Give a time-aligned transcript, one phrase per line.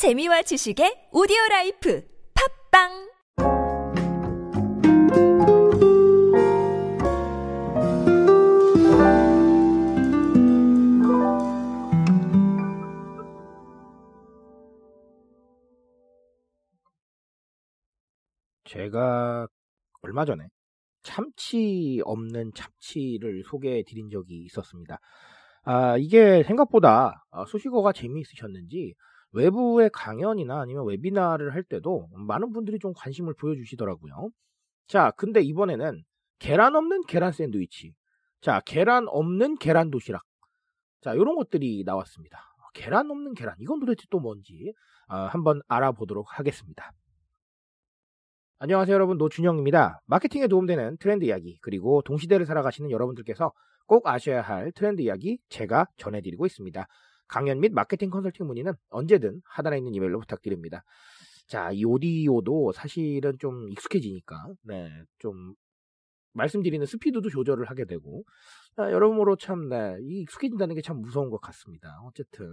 [0.00, 2.02] 재미와 지식의 오디오 라이프
[2.72, 2.88] 팝빵
[18.64, 19.46] 제가
[20.00, 20.48] 얼마 전에
[21.02, 24.98] 참치 없는 참치를 소개해 드린 적이 있었습니다.
[25.64, 28.94] 아, 이게 생각보다 아, 수식어가 재미있으셨는지
[29.32, 34.30] 외부의 강연이나 아니면 웨비나를 할 때도 많은 분들이 좀 관심을 보여주시더라고요.
[34.86, 36.02] 자, 근데 이번에는
[36.38, 37.94] 계란 없는 계란 샌드위치.
[38.40, 40.22] 자, 계란 없는 계란 도시락.
[41.00, 42.40] 자, 이런 것들이 나왔습니다.
[42.74, 43.54] 계란 없는 계란.
[43.60, 44.72] 이건 도대체 또 뭔지
[45.08, 46.92] 아, 한번 알아보도록 하겠습니다.
[48.58, 50.02] 안녕하세요 여러분 노준영입니다.
[50.06, 53.52] 마케팅에 도움되는 트렌드 이야기 그리고 동시대를 살아가시는 여러분들께서
[53.86, 56.86] 꼭 아셔야 할 트렌드 이야기 제가 전해드리고 있습니다.
[57.30, 60.82] 강연 및 마케팅 컨설팅 문의는 언제든 하단에 있는 이메일로 부탁드립니다.
[61.46, 65.54] 자, 이 오디오도 사실은 좀 익숙해지니까 네, 좀
[66.32, 68.22] 말씀드리는 스피드도 조절을 하게 되고
[68.76, 71.88] 아, 여러모로 참 네, 이 익숙해진다는 게 참 무서운 것 같습니다.
[72.06, 72.46] 어쨌든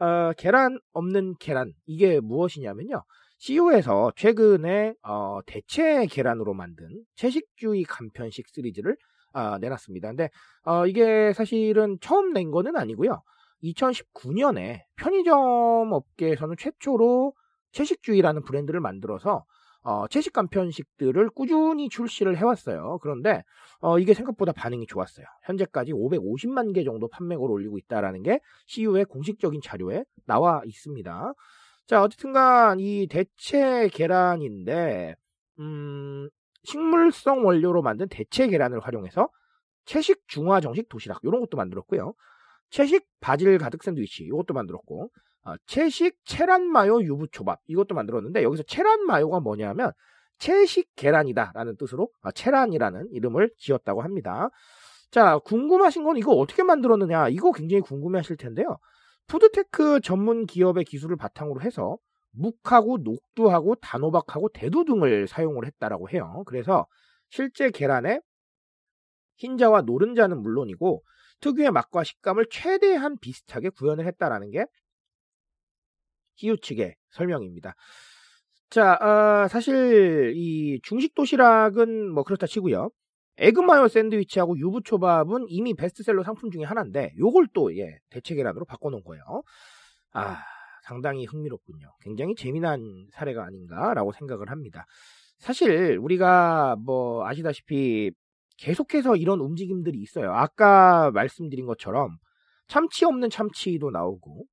[0.00, 3.04] 어, 계란 없는 계란 이게 무엇이냐면요.
[3.38, 8.96] CU에서 최근에 어, 대체 계란으로 만든 채식주의 간편식 시리즈를
[9.34, 10.08] 어, 내놨습니다.
[10.08, 10.28] 근데
[10.64, 13.22] 어, 이게 사실은 처음 낸 거는 아니고요.
[13.62, 17.34] 2019년에 편의점 업계에서는 최초로
[17.72, 19.44] 채식주의라는 브랜드를 만들어서
[19.84, 22.98] 어, 채식 간편식들을 꾸준히 출시를 해왔어요.
[23.02, 23.42] 그런데
[23.80, 25.26] 어, 이게 생각보다 반응이 좋았어요.
[25.44, 31.34] 현재까지 550만 개 정도 판매고를 올리고 있다라는 게 CU의 공식적인 자료에 나와 있습니다.
[31.86, 35.16] 자, 어쨌든간 이 대체 계란인데
[35.58, 36.28] 음,
[36.62, 39.28] 식물성 원료로 만든 대체 계란을 활용해서
[39.84, 42.14] 채식 중화 정식 도시락 이런 것도 만들었고요.
[42.72, 45.10] 채식 바질 가득 샌드위치 이것도 만들었고
[45.44, 49.92] 어, 채식 체란 마요 유부초밥 이것도 만들었는데 여기서 체란 마요가 뭐냐면
[50.38, 54.48] 채식 계란이다라는 뜻으로 어, 체란이라는 이름을 지었다고 합니다.
[55.10, 58.78] 자 궁금하신 건 이거 어떻게 만들었느냐 이거 굉장히 궁금해하실 텐데요.
[59.26, 61.98] food tech 전문 기업의 기술을 바탕으로 해서
[62.30, 66.42] 묵하고 녹두하고 단호박하고 대두 등을 사용을 했다라고 해요.
[66.46, 66.86] 그래서
[67.28, 68.20] 실제 계란에
[69.36, 71.02] 흰자와 노른자는 물론이고
[71.42, 74.64] 특유의 맛과 식감을 최대한 비슷하게 구현을 했다라는 게
[76.36, 77.74] 히유 측의 설명입니다.
[78.70, 82.90] 자, 어, 사실 이 중식 도시락은 뭐 그렇다 치고요.
[83.36, 89.42] 에그마요 샌드위치하고 유부초밥은 이미 베스트셀러 상품 중에 하나인데 요걸 또 예, 대체 계란으로 바꿔놓은 거예요.
[90.12, 90.38] 아,
[90.84, 91.86] 상당히 흥미롭군요.
[92.00, 92.80] 굉장히 재미난
[93.12, 94.86] 사례가 아닌가라고 생각을 합니다.
[95.38, 98.12] 사실 우리가 뭐 아시다시피
[98.62, 100.32] 계속해서 이런 움직임들이 있어요.
[100.32, 102.16] 아까 말씀드린 것처럼
[102.68, 104.44] 참치 없는 참치도 나오고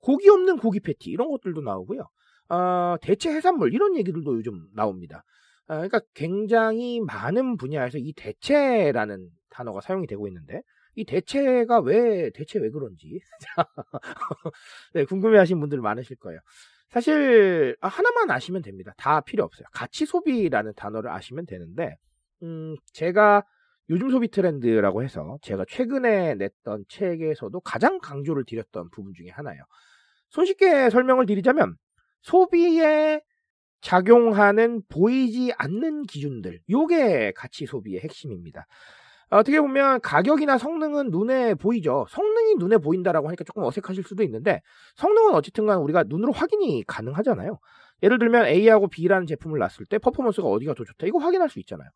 [0.00, 2.08] 고기 없는 고기 패티 이런 것들도 나오고요.
[2.48, 5.22] 어, 대체 해산물 이런 얘기들도 요즘 나옵니다.
[5.68, 10.62] 어, 그러니까 굉장히 많은 분야에서 이 대체라는 단어가 사용이 되고 있는데
[10.94, 13.20] 이 대체가 왜 대체 왜 그런지
[14.94, 16.40] 네, 궁금해하신 분들 많으실 거예요.
[16.88, 18.94] 사실 아, 하나만 아시면 됩니다.
[18.96, 19.66] 다 필요 없어요.
[19.72, 21.96] 가치 소비라는 단어를 아시면 되는데
[22.42, 23.44] 음, 제가
[23.90, 29.62] 요즘 소비 트렌드라고 해서 제가 최근에 냈던 책에서도 가장 강조를 드렸던 부분 중에 하나예요.
[30.30, 31.76] 손쉽게 설명을 드리자면
[32.22, 33.20] 소비에
[33.80, 38.66] 작용하는 보이지 않는 기준들, 요게 가치 소비의 핵심입니다.
[39.30, 42.04] 어떻게 보면 가격이나 성능은 눈에 보이죠.
[42.10, 44.60] 성능이 눈에 보인다라고 하니까 조금 어색하실 수도 있는데
[44.96, 47.58] 성능은 어쨌든 간 우리가 눈으로 확인이 가능하잖아요.
[48.02, 51.88] 예를 들면 A하고 B라는 제품을 놨을 때 퍼포먼스가 어디가 더 좋다 이거 확인할 수 있잖아요.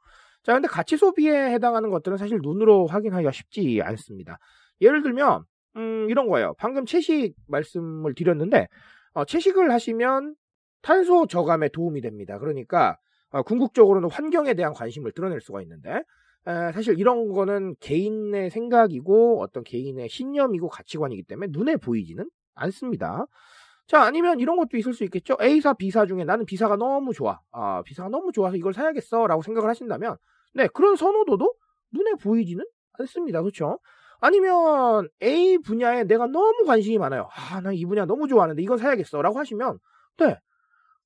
[0.44, 4.38] 자, 근데 가치 소비에 해당하는 것들은 사실 눈으로 확인하기가 쉽지 않습니다.
[4.80, 5.44] 예를 들면
[5.76, 6.54] 음, 이런 거예요.
[6.58, 8.68] 방금 채식 말씀을 드렸는데
[9.14, 10.34] 어, 채식을 하시면
[10.82, 12.38] 탄소 저감에 도움이 됩니다.
[12.38, 12.98] 그러니까
[13.30, 16.02] 어, 궁극적으로는 환경에 대한 관심을 드러낼 수가 있는데
[16.46, 23.26] 에, 사실 이런 거는 개인의 생각이고 어떤 개인의 신념이고 가치관이기 때문에 눈에 보이지는 않습니다.
[23.86, 25.36] 자 아니면 이런 것도 있을 수 있겠죠.
[25.42, 27.40] A사, B사 중에 나는 B사가 너무 좋아.
[27.52, 30.16] 아, B사가 너무 좋아서 이걸 사야겠어 라고 생각을 하신다면
[30.54, 31.54] 네 그런 선호도도
[31.92, 32.64] 눈에 보이지는
[32.98, 33.42] 않습니다.
[33.42, 33.78] 그렇죠?
[34.20, 37.28] 아니면 A 분야에 내가 너무 관심이 많아요.
[37.34, 39.78] 아, 나 이 분야 너무 좋아하는데 이건 사야겠어 라고 하시면
[40.18, 40.38] 네.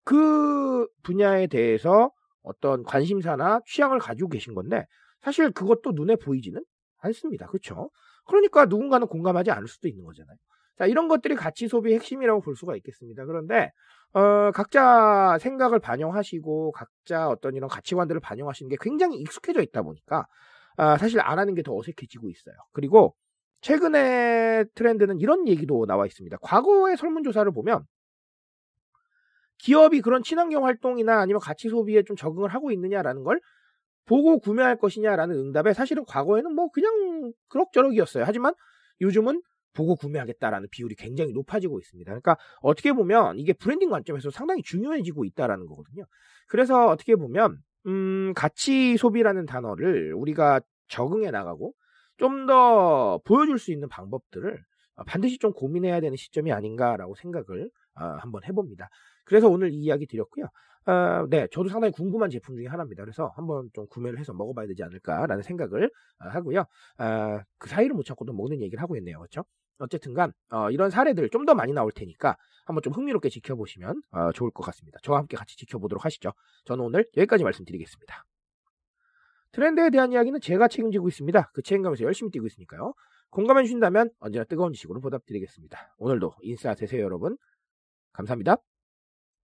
[0.05, 2.11] 그 분야에 대해서
[2.43, 4.87] 어떤 관심사나 취향을 가지고 계신 건데
[5.23, 6.65] 사실 그것도 눈에 보이지는
[6.99, 7.47] 않습니다.
[7.47, 7.91] 그렇죠?
[8.27, 10.37] 그러니까 누군가는 공감하지 않을 수도 있는 거잖아요.
[10.79, 13.25] 자, 이런 것들이 가치 소비의 핵심이라고 볼 수가 있겠습니다.
[13.27, 13.73] 그런데
[14.13, 20.27] 어, 각자 생각을 반영하시고 각자 어떤 이런 가치관들을 반영하시는 게 굉장히 익숙해져 있다 보니까
[20.77, 22.55] 아, 사실 안 하는 게 더 어색해지고 있어요.
[22.73, 23.15] 그리고
[23.61, 26.37] 최근에 트렌드는 이런 얘기도 나와 있습니다.
[26.41, 27.85] 과거의 설문조사를 보면
[29.59, 33.41] 기업이 그런 친환경 활동이나 아니면 가치 소비에 좀 적응을 하고 있느냐라는 걸
[34.07, 38.25] 보고 구매할 것이냐라는 응답에 사실은 과거에는 뭐 그냥 그럭저럭이었어요.
[38.25, 38.55] 하지만
[39.01, 39.43] 요즘은
[39.75, 42.11] 보고 구매하겠다라는 비율이 굉장히 높아지고 있습니다.
[42.11, 46.05] 그러니까 어떻게 보면 이게 브랜딩 관점에서 상당히 중요해지고 있다라는 거거든요.
[46.49, 51.75] 그래서 어떻게 보면 음, 가치 소비라는 단어를 우리가 적응해 나가고
[52.17, 54.61] 좀 더 보여줄 수 있는 방법들을
[55.07, 57.71] 반드시 좀 고민해야 되는 시점이 아닌가라고 생각을
[58.01, 58.89] 어, 한번 해봅니다.
[59.25, 60.47] 그래서 오늘 이 이야기 드렸고요.
[60.87, 63.03] 어, 네, 저도 상당히 궁금한 제품 중에 하나입니다.
[63.05, 65.85] 그래서 한번 좀 구매를 해서 먹어봐야 되지 않을까라는 생각을
[66.21, 66.61] 어, 하고요.
[66.99, 69.19] 어, 그 사이를 못 찾고도 먹는 얘기를 하고 있네요.
[69.19, 69.45] 그렇죠?
[69.79, 72.37] 어쨌든간 어, 이런 사례들 좀 더 많이 나올 테니까
[72.67, 74.99] 한번 좀 흥미롭게 지켜보시면 어, 좋을 것 같습니다.
[75.03, 76.33] 저와 함께 같이 지켜보도록 하시죠.
[76.65, 78.25] 저는 오늘 여기까지 말씀드리겠습니다.
[79.53, 81.51] 트렌드에 대한 이야기는 제가 책임지고 있습니다.
[81.55, 82.93] 그 책임감에서 열심히 뛰고 있으니까요.
[83.31, 85.95] 공감해 주신다면 언제나 뜨거운 지식으로 보답드리겠습니다.
[85.99, 87.37] 오늘도 인싸 되세요 여러분.
[88.19, 88.59] 감사합니다.